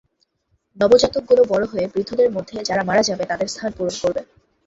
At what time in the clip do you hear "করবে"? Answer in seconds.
4.01-4.21